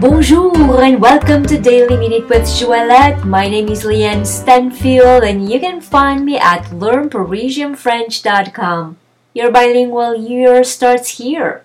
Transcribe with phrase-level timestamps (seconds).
[0.00, 3.22] Bonjour and welcome to Daily Minute with Joëlette.
[3.26, 8.96] My name is Leanne Stanfield and you can find me at learnparisianfrench.com.
[9.34, 11.64] Your bilingual year starts here.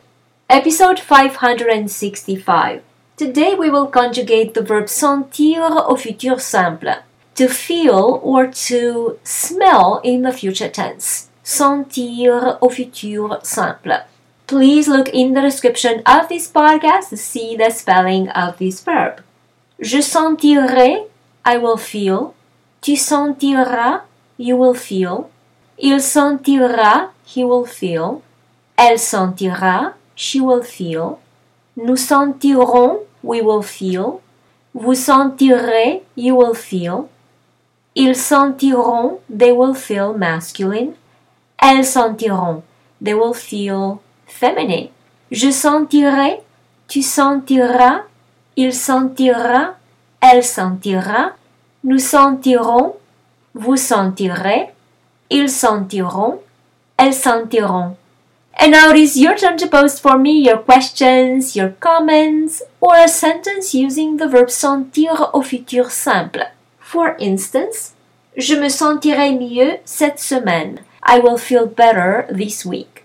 [0.50, 2.82] Episode 565.
[3.16, 6.96] Today we will conjugate the verb sentir au futur simple.
[7.36, 11.30] To feel or to smell in the future tense.
[11.42, 14.02] Sentir au futur simple.
[14.48, 19.24] Please look in the description of this podcast to see the spelling of this verb.
[19.82, 21.08] Je sentirai,
[21.44, 22.36] I will feel.
[22.80, 24.02] Tu sentiras,
[24.38, 25.32] you will feel.
[25.80, 28.22] Il sentira, he will feel.
[28.78, 31.18] Elle sentira, she will feel.
[31.76, 34.22] Nous sentirons, we will feel.
[34.76, 37.10] Vous sentirez, you will feel.
[37.96, 40.94] Ils sentiront, they will feel masculine.
[41.58, 42.62] Elles sentiront,
[43.02, 44.88] they will feel féminin.
[45.32, 46.42] Je sentirai,
[46.88, 48.02] tu sentiras,
[48.56, 49.76] il sentira,
[50.22, 51.32] elle sentira,
[51.84, 52.96] nous sentirons,
[53.54, 54.70] vous sentirez,
[55.30, 56.40] ils sentiront,
[56.98, 57.96] elles sentiront.
[58.58, 62.96] And now it is your turn to post for me your questions, your comments, or
[62.96, 66.46] a sentence using the verb sentir au futur simple.
[66.80, 67.94] For instance,
[68.38, 70.80] je me sentirai mieux cette semaine.
[71.04, 73.05] I will feel better this week.